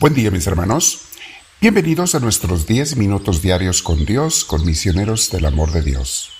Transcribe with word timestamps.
Buen 0.00 0.14
día 0.14 0.30
mis 0.30 0.46
hermanos. 0.46 1.02
Bienvenidos 1.60 2.14
a 2.14 2.20
nuestros 2.20 2.66
10 2.66 2.96
minutos 2.96 3.42
diarios 3.42 3.82
con 3.82 4.06
Dios, 4.06 4.46
con 4.46 4.64
misioneros 4.64 5.30
del 5.30 5.44
amor 5.44 5.72
de 5.72 5.82
Dios. 5.82 6.30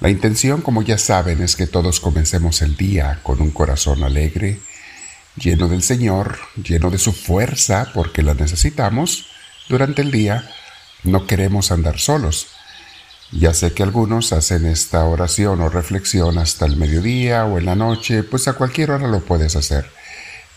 La 0.00 0.10
intención, 0.10 0.60
como 0.60 0.82
ya 0.82 0.98
saben, 0.98 1.40
es 1.40 1.56
que 1.56 1.66
todos 1.66 1.98
comencemos 1.98 2.60
el 2.60 2.76
día 2.76 3.20
con 3.22 3.40
un 3.40 3.52
corazón 3.52 4.04
alegre, 4.04 4.60
lleno 5.36 5.68
del 5.68 5.82
Señor, 5.82 6.40
lleno 6.62 6.90
de 6.90 6.98
su 6.98 7.14
fuerza, 7.14 7.90
porque 7.94 8.22
la 8.22 8.34
necesitamos 8.34 9.28
durante 9.70 10.02
el 10.02 10.10
día. 10.10 10.46
No 11.04 11.26
queremos 11.26 11.72
andar 11.72 11.98
solos. 11.98 12.48
Ya 13.32 13.54
sé 13.54 13.72
que 13.72 13.82
algunos 13.82 14.34
hacen 14.34 14.66
esta 14.66 15.06
oración 15.06 15.62
o 15.62 15.70
reflexión 15.70 16.36
hasta 16.36 16.66
el 16.66 16.76
mediodía 16.76 17.46
o 17.46 17.56
en 17.56 17.64
la 17.64 17.76
noche, 17.76 18.24
pues 18.24 18.46
a 18.46 18.52
cualquier 18.52 18.90
hora 18.90 19.08
lo 19.08 19.20
puedes 19.20 19.56
hacer. 19.56 19.90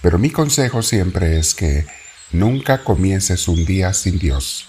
Pero 0.02 0.18
mi 0.18 0.30
consejo 0.30 0.82
siempre 0.82 1.38
es 1.38 1.54
que 1.54 1.86
Nunca 2.34 2.86
comiences 2.86 3.50
un 3.50 3.66
día 3.66 3.94
sin 3.94 4.18
Dios. 4.18 4.68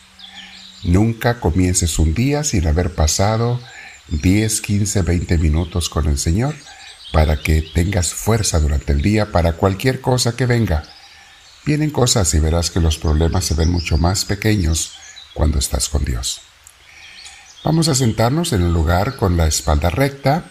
Nunca 0.82 1.38
comiences 1.38 2.00
un 2.00 2.12
día 2.12 2.42
sin 2.42 2.66
haber 2.66 2.92
pasado 2.92 3.60
10, 4.08 4.60
15, 4.60 5.02
20 5.02 5.38
minutos 5.38 5.88
con 5.88 6.08
el 6.08 6.18
Señor 6.18 6.56
para 7.12 7.40
que 7.40 7.62
tengas 7.62 8.14
fuerza 8.14 8.58
durante 8.58 8.92
el 8.92 9.00
día 9.00 9.30
para 9.30 9.52
cualquier 9.52 10.00
cosa 10.00 10.34
que 10.34 10.46
venga. 10.46 10.82
Vienen 11.64 11.90
cosas 11.90 12.34
y 12.34 12.40
verás 12.40 12.70
que 12.72 12.80
los 12.80 12.98
problemas 12.98 13.44
se 13.44 13.54
ven 13.54 13.70
mucho 13.70 13.96
más 13.96 14.24
pequeños 14.24 14.94
cuando 15.32 15.60
estás 15.60 15.88
con 15.88 16.04
Dios. 16.04 16.40
Vamos 17.62 17.86
a 17.86 17.94
sentarnos 17.94 18.52
en 18.52 18.64
un 18.64 18.72
lugar 18.72 19.14
con 19.14 19.36
la 19.36 19.46
espalda 19.46 19.88
recta, 19.88 20.50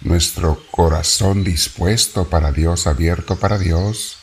nuestro 0.00 0.62
corazón 0.70 1.44
dispuesto 1.44 2.28
para 2.28 2.52
Dios, 2.52 2.86
abierto 2.86 3.38
para 3.38 3.58
Dios, 3.58 4.18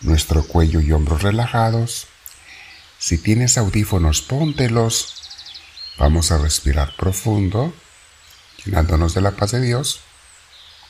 nuestro 0.00 0.46
cuello 0.46 0.80
y 0.80 0.92
hombros 0.92 1.22
relajados. 1.22 2.06
Si 2.98 3.18
tienes 3.18 3.58
audífonos, 3.58 4.22
póntelos. 4.22 5.14
Vamos 5.98 6.32
a 6.32 6.38
respirar 6.38 6.96
profundo, 6.96 7.72
llenándonos 8.64 9.14
de 9.14 9.20
la 9.20 9.32
paz 9.32 9.52
de 9.52 9.60
Dios, 9.60 10.00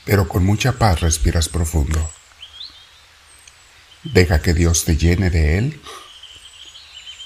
pero 0.03 0.27
con 0.27 0.43
mucha 0.43 0.73
paz 0.73 1.01
respiras 1.01 1.49
profundo. 1.49 2.09
Deja 4.03 4.41
que 4.41 4.53
Dios 4.53 4.85
te 4.85 4.97
llene 4.97 5.29
de 5.29 5.57
Él. 5.57 5.81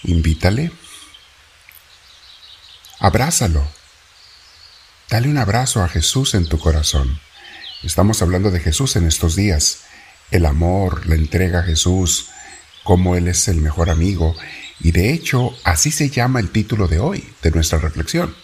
Invítale. 0.04 0.72
Abrázalo. 3.00 3.79
Dale 5.10 5.28
un 5.28 5.40
abrazo 5.40 5.84
a 5.84 5.90
Jesús 5.90 6.36
en 6.36 6.48
tu 6.48 6.60
corazón. 6.60 7.20
Estamos 7.82 8.22
hablando 8.22 8.52
de 8.52 8.60
Jesús 8.60 8.96
en 8.96 9.08
estos 9.08 9.36
días 9.36 9.80
el 10.30 10.46
amor, 10.46 11.08
la 11.08 11.16
entrega 11.16 11.62
a 11.62 11.64
Jesús, 11.64 12.28
cómo 12.84 13.16
Él 13.16 13.28
es 13.28 13.48
el 13.48 13.58
mejor 13.58 13.90
amigo. 13.90 14.36
Y 14.80 14.92
de 14.92 15.12
hecho, 15.12 15.58
así 15.64 15.90
se 15.90 16.12
llama 16.12 16.40
el 16.40 16.52
título 16.52 16.88
de 16.88 17.00
hoy, 17.00 17.28
de 17.42 17.50
nuestra 17.50 17.80
reflexión. 17.80 18.36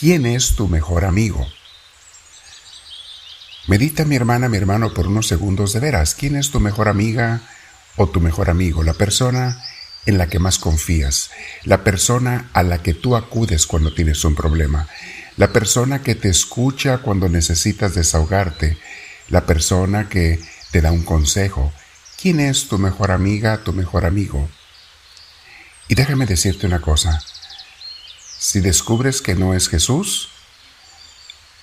¿Quién 0.00 0.26
es 0.26 0.56
tu 0.56 0.66
mejor 0.66 1.04
amigo? 1.04 1.46
Medita 3.68 4.04
mi 4.04 4.16
hermana, 4.16 4.48
mi 4.48 4.56
hermano, 4.56 4.92
por 4.92 5.06
unos 5.06 5.28
segundos 5.28 5.72
de 5.72 5.78
veras. 5.78 6.16
¿Quién 6.16 6.34
es 6.34 6.50
tu 6.50 6.58
mejor 6.58 6.88
amiga 6.88 7.42
o 7.96 8.08
tu 8.08 8.20
mejor 8.20 8.50
amigo? 8.50 8.82
La 8.82 8.94
persona 8.94 9.62
en 10.06 10.18
la 10.18 10.26
que 10.26 10.40
más 10.40 10.58
confías, 10.58 11.30
la 11.62 11.84
persona 11.84 12.50
a 12.52 12.64
la 12.64 12.82
que 12.82 12.94
tú 12.94 13.14
acudes 13.14 13.66
cuando 13.66 13.94
tienes 13.94 14.24
un 14.24 14.34
problema, 14.34 14.88
la 15.36 15.52
persona 15.52 16.02
que 16.02 16.14
te 16.14 16.28
escucha 16.28 16.98
cuando 16.98 17.28
necesitas 17.28 17.94
desahogarte, 17.94 18.78
la 19.28 19.46
persona 19.46 20.08
que 20.08 20.40
te 20.70 20.80
da 20.80 20.92
un 20.92 21.02
consejo. 21.02 21.72
¿Quién 22.20 22.40
es 22.40 22.68
tu 22.68 22.78
mejor 22.78 23.10
amiga, 23.10 23.62
tu 23.64 23.72
mejor 23.72 24.06
amigo? 24.06 24.48
Y 25.88 25.94
déjame 25.94 26.26
decirte 26.26 26.66
una 26.66 26.80
cosa. 26.80 27.22
Si 28.38 28.60
descubres 28.60 29.20
que 29.22 29.34
no 29.34 29.54
es 29.54 29.68
Jesús, 29.68 30.28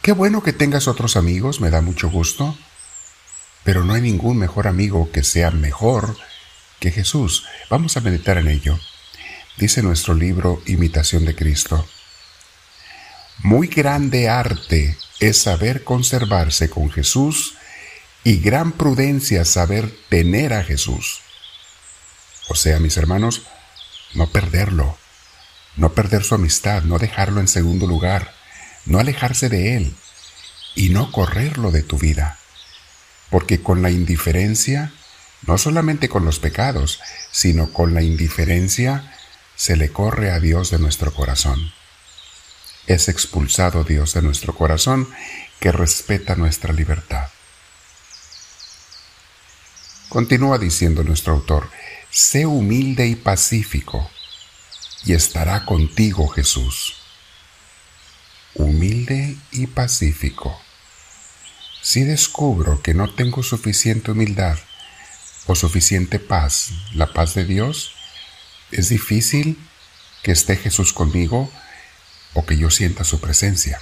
qué 0.01 0.11
bueno 0.11 0.43
que 0.43 0.53
tengas 0.53 0.87
otros 0.87 1.15
amigos, 1.15 1.61
me 1.61 1.69
da 1.69 1.81
mucho 1.81 2.09
gusto, 2.09 2.57
pero 3.63 3.83
no 3.83 3.93
hay 3.93 4.01
ningún 4.01 4.37
mejor 4.37 4.67
amigo 4.67 5.11
que 5.11 5.23
sea 5.23 5.51
mejor 5.51 6.17
que 6.79 6.91
Jesús. 6.91 7.45
Vamos 7.69 7.95
a 7.97 8.01
meditar 8.01 8.37
en 8.37 8.47
ello. 8.47 8.79
Dice 9.57 9.81
nuestro 9.83 10.13
libro 10.13 10.61
Imitación 10.65 11.25
de 11.25 11.35
Cristo. 11.35 11.87
Muy 13.43 13.67
grande 13.67 14.29
arte 14.29 14.95
es 15.19 15.41
saber 15.41 15.83
conservarse 15.83 16.69
con 16.69 16.91
Jesús 16.91 17.55
y 18.23 18.37
gran 18.37 18.71
prudencia 18.71 19.45
saber 19.45 19.91
tener 20.09 20.53
a 20.53 20.63
Jesús. 20.63 21.21
O 22.49 22.55
sea, 22.55 22.79
mis 22.79 22.97
hermanos, 22.97 23.47
no 24.13 24.27
perderlo, 24.29 24.95
no 25.75 25.93
perder 25.93 26.23
su 26.23 26.35
amistad, 26.35 26.83
no 26.83 26.99
dejarlo 26.99 27.39
en 27.39 27.47
segundo 27.47 27.87
lugar, 27.87 28.31
no 28.85 28.99
alejarse 28.99 29.49
de 29.49 29.75
Él 29.75 29.95
y 30.75 30.89
no 30.89 31.11
correrlo 31.11 31.71
de 31.71 31.81
tu 31.81 31.97
vida. 31.97 32.37
Porque 33.31 33.63
con 33.63 33.81
la 33.81 33.89
indiferencia, 33.89 34.93
no 35.47 35.57
solamente 35.57 36.09
con 36.09 36.25
los 36.25 36.37
pecados, 36.37 36.99
sino 37.31 37.73
con 37.73 37.95
la 37.95 38.03
indiferencia, 38.03 39.15
se 39.55 39.77
le 39.77 39.91
corre 39.91 40.29
a 40.29 40.39
Dios 40.39 40.69
de 40.69 40.77
nuestro 40.77 41.11
corazón. 41.11 41.73
Es 42.87 43.07
expulsado 43.09 43.83
Dios 43.83 44.13
de 44.13 44.21
nuestro 44.21 44.55
corazón 44.55 45.07
que 45.59 45.71
respeta 45.71 46.35
nuestra 46.35 46.73
libertad. 46.73 47.27
Continúa 50.09 50.57
diciendo 50.57 51.03
nuestro 51.03 51.33
autor, 51.33 51.69
sé 52.09 52.45
humilde 52.45 53.07
y 53.07 53.15
pacífico, 53.15 54.09
y 55.05 55.13
estará 55.13 55.65
contigo 55.65 56.27
Jesús. 56.27 56.95
Humilde 58.55 59.37
y 59.51 59.67
pacífico. 59.67 60.59
Si 61.81 62.03
descubro 62.03 62.81
que 62.81 62.93
no 62.93 63.13
tengo 63.13 63.41
suficiente 63.41 64.11
humildad 64.11 64.57
o 65.47 65.55
suficiente 65.55 66.19
paz, 66.19 66.71
la 66.93 67.13
paz 67.13 67.33
de 67.33 67.45
Dios, 67.45 67.93
es 68.71 68.89
difícil 68.89 69.57
que 70.23 70.31
esté 70.31 70.57
Jesús 70.57 70.93
conmigo 70.93 71.51
o 72.33 72.45
que 72.45 72.57
yo 72.57 72.69
sienta 72.69 73.03
su 73.03 73.19
presencia. 73.19 73.79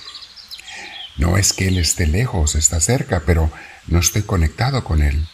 No 1.17 1.37
es 1.37 1.53
que 1.53 1.67
Él 1.67 1.77
esté 1.77 2.07
lejos, 2.07 2.55
está 2.55 2.79
cerca, 2.79 3.23
pero 3.25 3.51
no 3.87 3.99
estoy 3.99 4.23
conectado 4.23 4.83
con 4.83 5.01
Él. 5.01 5.27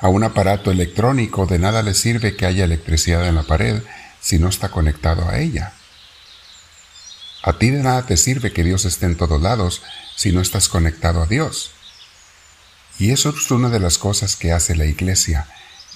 A 0.00 0.08
un 0.08 0.22
aparato 0.22 0.70
electrónico 0.70 1.46
de 1.46 1.58
nada 1.58 1.82
le 1.82 1.94
sirve 1.94 2.36
que 2.36 2.46
haya 2.46 2.64
electricidad 2.64 3.26
en 3.26 3.34
la 3.34 3.42
pared 3.42 3.82
si 4.20 4.38
no 4.38 4.48
está 4.48 4.70
conectado 4.70 5.28
a 5.28 5.38
ella. 5.38 5.72
A 7.42 7.58
ti 7.58 7.70
de 7.70 7.82
nada 7.82 8.06
te 8.06 8.16
sirve 8.16 8.52
que 8.52 8.64
Dios 8.64 8.84
esté 8.84 9.06
en 9.06 9.16
todos 9.16 9.40
lados 9.40 9.82
si 10.16 10.32
no 10.32 10.40
estás 10.40 10.68
conectado 10.68 11.22
a 11.22 11.26
Dios. 11.26 11.72
Y 12.98 13.10
eso 13.10 13.30
es 13.30 13.50
una 13.50 13.68
de 13.68 13.80
las 13.80 13.98
cosas 13.98 14.36
que 14.36 14.52
hace 14.52 14.76
la 14.76 14.86
iglesia, 14.86 15.46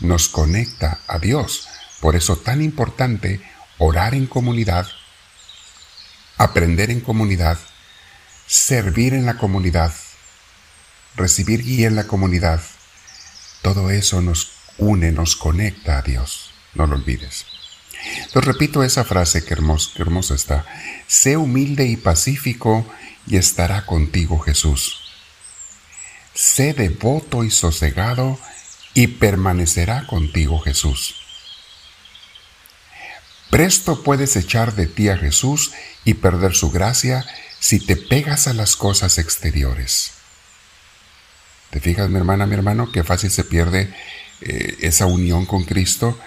nos 0.01 0.29
conecta 0.29 1.01
a 1.07 1.19
Dios. 1.19 1.69
Por 2.01 2.17
eso 2.17 2.37
tan 2.37 2.61
importante 2.61 3.41
orar 3.79 4.15
en 4.15 4.27
comunidad, 4.27 4.87
aprender 6.39 6.91
en 6.91 7.01
comunidad, 7.01 7.59
servir 8.47 9.13
en 9.13 9.27
la 9.27 9.37
comunidad, 9.37 9.93
recibir 11.17 11.63
guía 11.63 11.89
en 11.89 11.97
la 11.97 12.07
comunidad, 12.07 12.63
todo 13.63 13.91
eso 13.91 14.23
nos 14.23 14.53
une, 14.79 15.13
nos 15.13 15.37
conecta 15.37 15.99
a 15.99 16.03
Dios. 16.03 16.53
No 16.75 16.87
lo 16.87 16.97
olvides. 16.97 17.45
Entonces 18.19 18.45
repito 18.45 18.85
esa 18.85 19.05
frase 19.05 19.45
que 19.45 19.55
hermosa 19.55 20.35
está. 20.35 20.65
Sé 21.09 21.37
humilde 21.37 21.87
y 21.87 21.97
pacífico 21.97 22.87
y 23.27 23.37
estará 23.37 23.85
contigo 23.85 24.39
Jesús. 24.39 25.01
Sé 26.35 26.73
devoto 26.73 27.43
y 27.43 27.51
sosegado 27.51 28.39
y 28.95 29.09
permanecerá 29.09 30.07
contigo 30.07 30.61
Jesús. 30.61 31.18
Presto 33.51 34.03
puedes 34.03 34.37
echar 34.37 34.75
de 34.75 34.87
ti 34.87 35.09
a 35.09 35.17
Jesús 35.17 35.73
y 36.05 36.15
perder 36.15 36.55
su 36.55 36.71
gracia 36.71 37.25
si 37.59 37.81
te 37.81 37.97
pegas 37.97 38.47
a 38.47 38.53
las 38.53 38.77
cosas 38.77 39.19
exteriores. 39.19 40.13
¿Te 41.71 41.81
fijas, 41.81 42.09
mi 42.09 42.17
hermana, 42.17 42.47
mi 42.47 42.55
hermano, 42.55 42.91
qué 42.93 43.05
fácil 43.05 43.31
se 43.31 43.45
pierde 43.45 43.93
eh, 44.41 44.79
esa 44.81 45.07
unión 45.07 45.47
con 45.47 45.65
Cristo? 45.65 46.19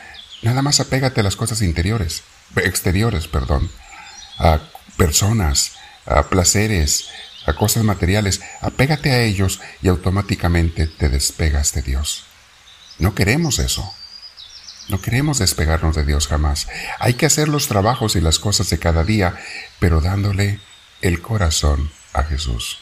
Nada 0.41 0.61
más 0.61 0.79
apégate 0.79 1.21
a 1.21 1.23
las 1.23 1.35
cosas 1.35 1.61
interiores, 1.61 2.23
exteriores, 2.55 3.27
perdón, 3.27 3.71
a 4.37 4.59
personas, 4.97 5.73
a 6.05 6.29
placeres, 6.29 7.09
a 7.45 7.53
cosas 7.53 7.83
materiales. 7.83 8.41
Apégate 8.61 9.11
a 9.11 9.21
ellos 9.21 9.61
y 9.81 9.87
automáticamente 9.87 10.87
te 10.87 11.09
despegas 11.09 11.73
de 11.73 11.81
Dios. 11.81 12.25
No 12.99 13.15
queremos 13.15 13.59
eso. 13.59 13.93
No 14.89 15.01
queremos 15.01 15.39
despegarnos 15.39 15.95
de 15.95 16.05
Dios 16.05 16.27
jamás. 16.27 16.67
Hay 16.99 17.13
que 17.13 17.25
hacer 17.25 17.47
los 17.47 17.67
trabajos 17.67 18.15
y 18.15 18.21
las 18.21 18.39
cosas 18.39 18.69
de 18.69 18.79
cada 18.79 19.03
día, 19.03 19.35
pero 19.79 20.01
dándole 20.01 20.59
el 21.01 21.21
corazón 21.21 21.91
a 22.13 22.23
Jesús 22.23 22.79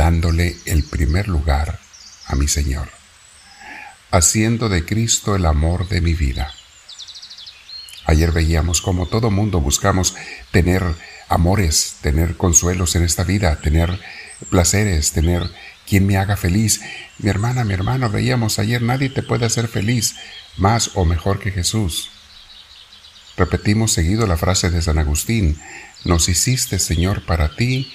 dándole 0.00 0.56
el 0.64 0.82
primer 0.84 1.28
lugar 1.28 1.78
a 2.26 2.34
mi 2.34 2.48
Señor. 2.48 2.88
haciendo 4.12 4.68
de 4.68 4.84
Cristo 4.84 5.36
el 5.36 5.46
amor 5.46 5.88
de 5.88 6.00
mi 6.00 6.14
vida. 6.14 6.52
Ayer 8.06 8.32
veíamos 8.32 8.80
cómo 8.80 9.06
todo 9.06 9.30
mundo 9.30 9.60
buscamos 9.60 10.16
tener 10.50 10.82
amores, 11.28 11.96
tener 12.00 12.36
consuelos 12.36 12.96
en 12.96 13.04
esta 13.04 13.22
vida, 13.22 13.60
tener 13.60 14.00
placeres, 14.48 15.12
tener 15.12 15.48
quien 15.90 16.06
me 16.06 16.16
haga 16.16 16.36
feliz. 16.36 16.80
Mi 17.18 17.28
hermana, 17.28 17.64
mi 17.64 17.74
hermano, 17.74 18.08
veíamos 18.10 18.60
ayer, 18.60 18.80
nadie 18.80 19.10
te 19.10 19.24
puede 19.24 19.44
hacer 19.44 19.66
feliz 19.66 20.14
más 20.56 20.92
o 20.94 21.04
mejor 21.04 21.40
que 21.40 21.50
Jesús. 21.50 22.10
Repetimos 23.36 23.92
seguido 23.92 24.28
la 24.28 24.36
frase 24.36 24.70
de 24.70 24.82
San 24.82 24.98
Agustín, 24.98 25.60
nos 26.04 26.28
hiciste 26.28 26.78
Señor 26.78 27.26
para 27.26 27.56
ti 27.56 27.92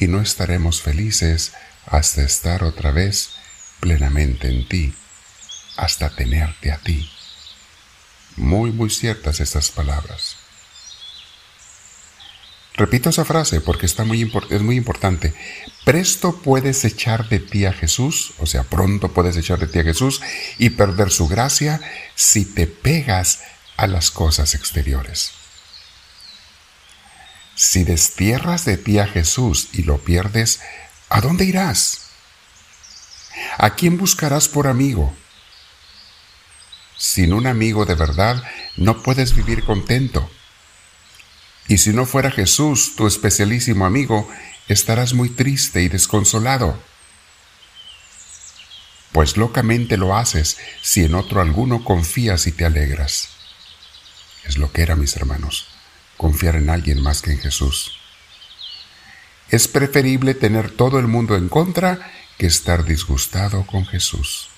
y 0.00 0.08
no 0.08 0.20
estaremos 0.20 0.82
felices 0.82 1.52
hasta 1.86 2.22
estar 2.22 2.64
otra 2.64 2.90
vez 2.90 3.30
plenamente 3.78 4.48
en 4.48 4.66
ti, 4.68 4.92
hasta 5.76 6.10
tenerte 6.10 6.72
a 6.72 6.78
ti. 6.78 7.08
Muy, 8.36 8.72
muy 8.72 8.90
ciertas 8.90 9.38
estas 9.38 9.70
palabras. 9.70 10.35
Repito 12.76 13.08
esa 13.08 13.24
frase 13.24 13.60
porque 13.60 13.86
está 13.86 14.04
muy 14.04 14.30
es 14.50 14.62
muy 14.62 14.76
importante. 14.76 15.34
Presto 15.84 16.36
puedes 16.42 16.84
echar 16.84 17.28
de 17.28 17.38
ti 17.38 17.64
a 17.64 17.72
Jesús, 17.72 18.34
o 18.38 18.46
sea, 18.46 18.64
pronto 18.64 19.12
puedes 19.12 19.36
echar 19.36 19.58
de 19.58 19.66
ti 19.66 19.78
a 19.78 19.84
Jesús 19.84 20.20
y 20.58 20.70
perder 20.70 21.10
su 21.10 21.26
gracia 21.26 21.80
si 22.14 22.44
te 22.44 22.66
pegas 22.66 23.40
a 23.76 23.86
las 23.86 24.10
cosas 24.10 24.54
exteriores. 24.54 25.32
Si 27.54 27.84
destierras 27.84 28.66
de 28.66 28.76
ti 28.76 28.98
a 28.98 29.06
Jesús 29.06 29.70
y 29.72 29.84
lo 29.84 29.98
pierdes, 29.98 30.60
¿a 31.08 31.22
dónde 31.22 31.46
irás? 31.46 32.02
¿A 33.56 33.74
quién 33.74 33.96
buscarás 33.96 34.48
por 34.48 34.66
amigo? 34.66 35.14
Sin 36.98 37.32
un 37.32 37.46
amigo 37.46 37.86
de 37.86 37.94
verdad 37.94 38.42
no 38.76 39.02
puedes 39.02 39.34
vivir 39.34 39.64
contento. 39.64 40.30
Y 41.68 41.78
si 41.78 41.90
no 41.92 42.06
fuera 42.06 42.30
Jesús, 42.30 42.94
tu 42.96 43.06
especialísimo 43.06 43.86
amigo, 43.86 44.28
estarás 44.68 45.14
muy 45.14 45.30
triste 45.30 45.82
y 45.82 45.88
desconsolado. 45.88 46.80
Pues 49.12 49.36
locamente 49.36 49.96
lo 49.96 50.16
haces 50.16 50.58
si 50.82 51.04
en 51.04 51.14
otro 51.14 51.40
alguno 51.40 51.84
confías 51.84 52.46
y 52.46 52.52
te 52.52 52.64
alegras. 52.64 53.28
Es 54.44 54.58
lo 54.58 54.70
que 54.72 54.82
era, 54.82 54.94
mis 54.94 55.16
hermanos, 55.16 55.68
confiar 56.16 56.56
en 56.56 56.70
alguien 56.70 57.02
más 57.02 57.22
que 57.22 57.32
en 57.32 57.38
Jesús. 57.38 57.98
Es 59.48 59.68
preferible 59.68 60.34
tener 60.34 60.70
todo 60.70 60.98
el 60.98 61.06
mundo 61.06 61.36
en 61.36 61.48
contra 61.48 62.12
que 62.38 62.46
estar 62.46 62.84
disgustado 62.84 63.66
con 63.66 63.86
Jesús. 63.86 64.50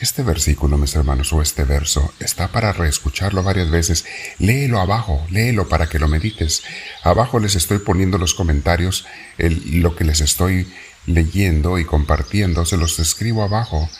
Este 0.00 0.22
versículo, 0.22 0.78
mis 0.78 0.94
hermanos, 0.94 1.32
o 1.32 1.42
este 1.42 1.64
verso, 1.64 2.14
está 2.20 2.52
para 2.52 2.72
reescucharlo 2.72 3.42
varias 3.42 3.68
veces. 3.68 4.04
Léelo 4.38 4.80
abajo, 4.80 5.26
léelo 5.28 5.68
para 5.68 5.88
que 5.88 5.98
lo 5.98 6.06
medites. 6.06 6.62
Abajo 7.02 7.40
les 7.40 7.56
estoy 7.56 7.80
poniendo 7.80 8.16
los 8.16 8.32
comentarios, 8.32 9.06
lo 9.38 9.96
que 9.96 10.04
les 10.04 10.20
estoy 10.20 10.72
leyendo 11.06 11.80
y 11.80 11.84
compartiendo, 11.84 12.64
se 12.64 12.76
los 12.76 13.00
escribo 13.00 13.42
abajo. 13.42 13.90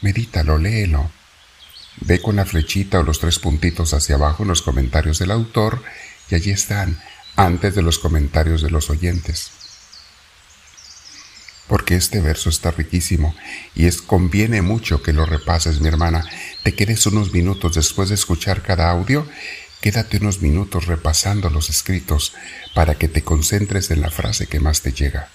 Medítalo, 0.00 0.56
léelo. 0.56 1.10
Ve 2.00 2.22
con 2.22 2.36
la 2.36 2.46
flechita 2.46 3.00
o 3.00 3.02
los 3.02 3.20
tres 3.20 3.38
puntitos 3.38 3.92
hacia 3.92 4.14
abajo 4.14 4.42
en 4.42 4.48
los 4.48 4.62
comentarios 4.62 5.18
del 5.18 5.32
autor 5.32 5.82
y 6.30 6.34
allí 6.34 6.50
están, 6.50 6.98
antes 7.36 7.74
de 7.74 7.82
los 7.82 7.98
comentarios 7.98 8.62
de 8.62 8.70
los 8.70 8.88
oyentes 8.88 9.55
porque 11.76 11.94
este 11.94 12.22
verso 12.22 12.48
está 12.48 12.70
riquísimo 12.70 13.36
y 13.74 13.84
es 13.84 14.00
conviene 14.00 14.62
mucho 14.62 15.02
que 15.02 15.12
lo 15.12 15.26
repases, 15.26 15.82
mi 15.82 15.88
hermana. 15.88 16.24
Te 16.62 16.74
quedes 16.74 17.04
unos 17.04 17.34
minutos 17.34 17.74
después 17.74 18.08
de 18.08 18.14
escuchar 18.14 18.62
cada 18.62 18.88
audio, 18.88 19.28
quédate 19.82 20.16
unos 20.16 20.40
minutos 20.40 20.86
repasando 20.86 21.50
los 21.50 21.68
escritos 21.68 22.32
para 22.74 22.94
que 22.94 23.08
te 23.08 23.20
concentres 23.20 23.90
en 23.90 24.00
la 24.00 24.10
frase 24.10 24.46
que 24.46 24.58
más 24.58 24.80
te 24.80 24.92
llega 24.92 25.28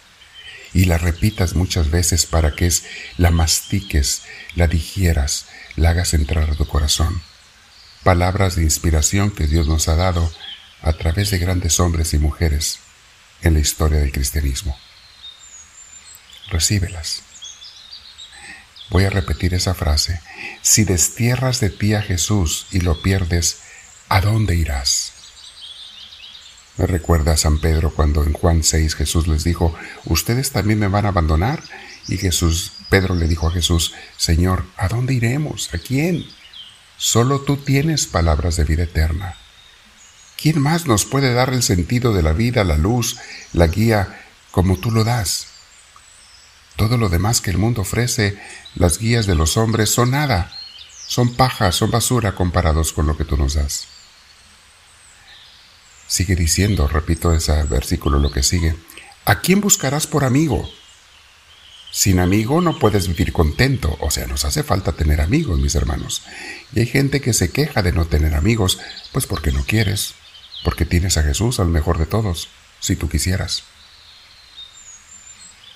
y 0.74 0.86
la 0.86 0.98
repitas 0.98 1.54
muchas 1.54 1.92
veces 1.92 2.26
para 2.26 2.56
que 2.56 2.66
es 2.66 2.86
la 3.18 3.30
mastiques, 3.30 4.24
la 4.56 4.66
digieras, 4.66 5.46
la 5.76 5.92
hagas 5.92 6.16
entrar 6.16 6.50
a 6.50 6.56
tu 6.56 6.66
corazón. 6.66 7.22
Palabras 8.02 8.56
de 8.56 8.64
inspiración 8.64 9.30
que 9.30 9.46
Dios 9.46 9.68
nos 9.68 9.88
ha 9.90 9.96
dado 9.96 10.34
a 10.82 10.94
través 10.94 11.30
de 11.30 11.38
grandes 11.38 11.80
hombres 11.80 12.16
y 12.16 12.18
mujeres 12.18 12.80
en 13.44 13.54
la 13.54 13.60
historia 13.60 14.00
del 14.00 14.12
cristianismo 14.12 14.76
recíbelas. 16.52 17.24
Voy 18.90 19.06
a 19.06 19.10
repetir 19.10 19.54
esa 19.54 19.74
frase. 19.74 20.22
Si 20.62 20.84
destierras 20.84 21.60
de 21.60 21.70
ti 21.70 21.94
a 21.94 22.02
Jesús 22.02 22.68
y 22.72 22.82
lo 22.82 23.02
pierdes, 23.02 23.60
¿a 24.10 24.20
dónde 24.20 24.56
irás? 24.56 25.14
Me 26.78 26.88
recuerda 26.88 27.34
a 27.34 27.38
San 27.38 27.60
Pedro 27.60 27.94
cuando 27.94 28.24
en 28.24 28.34
Juan 28.34 28.64
6 28.64 28.96
Jesús 28.96 29.28
les 29.28 29.44
dijo, 29.44 29.74
¿ustedes 30.06 30.52
también 30.52 30.80
me 30.80 30.88
van 30.88 31.06
a 31.06 31.10
abandonar? 31.10 31.64
Y 32.08 32.18
Jesús, 32.18 32.74
Pedro 32.90 33.16
le 33.16 33.28
dijo 33.28 33.48
a 33.48 33.52
Jesús, 33.52 33.94
Señor, 34.18 34.66
¿a 34.78 34.88
dónde 34.88 35.14
iremos? 35.14 35.74
¿A 35.74 35.78
quién? 35.78 36.26
Solo 36.98 37.42
tú 37.42 37.58
tienes 37.58 38.08
palabras 38.08 38.58
de 38.58 38.64
vida 38.64 38.84
eterna. 38.84 39.36
¿Quién 40.42 40.60
más 40.60 40.88
nos 40.88 41.06
puede 41.06 41.34
dar 41.34 41.54
el 41.54 41.62
sentido 41.62 42.14
de 42.14 42.24
la 42.24 42.34
vida, 42.34 42.64
la 42.64 42.78
luz, 42.78 43.18
la 43.54 43.68
guía, 43.68 44.22
como 44.50 44.78
tú 44.78 44.92
lo 44.92 45.04
das? 45.04 45.51
Todo 46.76 46.98
lo 46.98 47.10
demás 47.10 47.42
que 47.42 47.52
el 47.52 47.58
mundo 47.58 47.82
ofrece, 47.82 48.40
las 48.76 48.98
guías 48.98 49.26
de 49.26 49.36
los 49.36 49.58
hombres, 49.58 49.90
son 49.90 50.12
nada, 50.12 50.52
son 51.08 51.36
paja, 51.36 51.72
son 51.72 51.92
basura 51.92 52.36
comparados 52.36 52.94
con 52.94 53.06
lo 53.06 53.18
que 53.18 53.26
tú 53.26 53.38
nos 53.38 53.56
das. 53.56 53.88
Sigue 56.08 56.36
diciendo, 56.36 56.88
repito 56.88 57.34
ese 57.34 57.64
versículo, 57.64 58.20
lo 58.20 58.32
que 58.32 58.44
sigue, 58.44 58.76
¿a 59.26 59.40
quién 59.40 59.62
buscarás 59.62 60.08
por 60.08 60.24
amigo? 60.24 60.70
Sin 61.92 62.20
amigo 62.20 62.62
no 62.62 62.80
puedes 62.80 63.10
vivir 63.10 63.34
contento, 63.34 63.98
o 64.00 64.10
sea, 64.12 64.26
nos 64.26 64.46
hace 64.46 64.64
falta 64.64 64.94
tener 64.94 65.20
amigos, 65.20 65.60
mis 65.60 65.76
hermanos. 65.76 66.24
Y 66.74 66.80
hay 66.80 66.86
gente 66.86 67.20
que 67.20 67.34
se 67.34 67.52
queja 67.52 67.82
de 67.82 67.92
no 67.92 68.06
tener 68.06 68.34
amigos, 68.34 68.80
pues 69.12 69.28
porque 69.28 69.52
no 69.52 69.66
quieres, 69.66 70.16
porque 70.64 70.86
tienes 70.86 71.18
a 71.18 71.24
Jesús 71.24 71.60
al 71.60 71.68
mejor 71.68 71.98
de 71.98 72.06
todos, 72.06 72.48
si 72.80 72.96
tú 72.96 73.10
quisieras. 73.10 73.64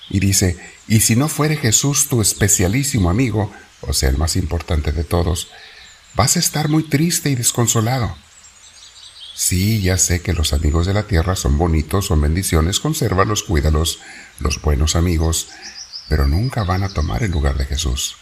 Y 0.08 0.20
dice, 0.20 0.58
y 0.88 1.00
si 1.00 1.16
no 1.16 1.28
fuere 1.28 1.56
Jesús 1.56 2.08
tu 2.08 2.20
especialísimo 2.20 3.10
amigo, 3.10 3.52
o 3.80 3.92
sea, 3.92 4.08
el 4.08 4.18
más 4.18 4.36
importante 4.36 4.92
de 4.92 5.04
todos, 5.04 5.48
vas 6.14 6.36
a 6.36 6.38
estar 6.38 6.68
muy 6.68 6.84
triste 6.84 7.30
y 7.30 7.34
desconsolado. 7.34 8.16
Sí, 9.34 9.82
ya 9.82 9.98
sé 9.98 10.22
que 10.22 10.32
los 10.32 10.54
amigos 10.54 10.86
de 10.86 10.94
la 10.94 11.02
tierra 11.02 11.36
son 11.36 11.58
bonitos, 11.58 12.06
son 12.06 12.22
bendiciones, 12.22 12.80
consérvalos, 12.80 13.42
cuídalos, 13.42 14.00
los 14.40 14.62
buenos 14.62 14.96
amigos, 14.96 15.48
pero 16.08 16.26
nunca 16.26 16.64
van 16.64 16.84
a 16.84 16.88
tomar 16.88 17.22
el 17.22 17.32
lugar 17.32 17.58
de 17.58 17.66
Jesús. 17.66 18.16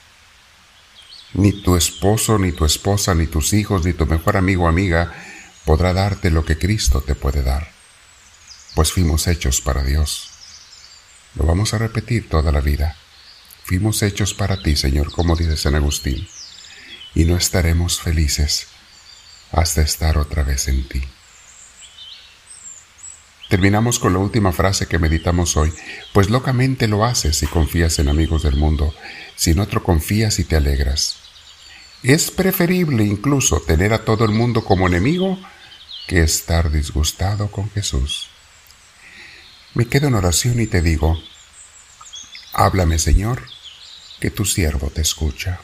Ni 1.35 1.53
tu 1.63 1.77
esposo, 1.77 2.39
ni 2.39 2.51
tu 2.51 2.65
esposa, 2.65 3.15
ni 3.15 3.27
tus 3.29 3.53
hijos, 3.53 3.85
ni 3.85 3.93
tu 3.93 4.07
mejor 4.07 4.37
amigo 4.37 4.65
o 4.65 4.69
amiga 4.69 5.13
podrá 5.65 5.93
darte 5.93 6.31
lo 6.31 6.45
que 6.45 6.59
Cristo 6.59 7.01
te 7.01 7.15
puede 7.15 7.43
dar, 7.43 7.71
pues 8.75 8.93
fuimos 8.93 9.27
hechos 9.29 9.61
para 9.61 9.83
Dios. 9.83 10.34
Lo 11.35 11.45
vamos 11.45 11.75
a 11.75 11.79
repetir 11.79 12.29
toda 12.29 12.53
la 12.53 12.61
vida. 12.61 12.97
Fuimos 13.65 14.03
hechos 14.03 14.35
para 14.35 14.63
ti, 14.63 14.77
Señor, 14.77 15.11
como 15.11 15.37
dice 15.37 15.57
San 15.57 15.75
Agustín, 15.75 16.29
y 17.15 17.25
no 17.25 17.37
estaremos 17.37 18.01
felices 18.01 18.69
hasta 19.51 19.83
estar 19.83 20.19
otra 20.19 20.45
vez 20.45 20.69
en 20.69 20.87
ti. 20.89 21.03
Terminamos 23.49 23.99
con 23.99 24.13
la 24.13 24.19
última 24.19 24.53
frase 24.53 24.87
que 24.87 24.99
meditamos 24.99 25.57
hoy, 25.57 25.73
pues 26.13 26.31
locamente 26.31 26.89
lo 26.89 27.05
haces 27.05 27.37
si 27.37 27.47
confías 27.47 27.99
en 27.99 28.09
amigos 28.09 28.43
del 28.43 28.57
mundo, 28.57 28.95
si 29.37 29.51
en 29.53 29.61
otro 29.61 29.83
confías 29.83 30.39
y 30.39 30.45
te 30.45 30.57
alegras. 30.57 31.17
Es 32.03 32.31
preferible 32.31 33.05
incluso 33.05 33.61
tener 33.61 33.93
a 33.93 34.05
todo 34.05 34.25
el 34.25 34.33
mundo 34.33 34.65
como 34.65 34.87
enemigo 34.87 35.39
que 36.07 36.23
estar 36.23 36.71
disgustado 36.71 37.51
con 37.51 37.71
Jesús. 37.71 38.29
Me 39.75 39.87
quedo 39.87 40.07
en 40.07 40.15
oración 40.15 40.61
y 40.61 40.69
te 40.69 40.83
digo, 40.83 41.21
háblame 42.53 43.01
Señor, 43.01 43.43
que 44.21 44.31
tu 44.31 44.45
siervo 44.45 44.89
te 44.91 45.01
escucha. 45.01 45.61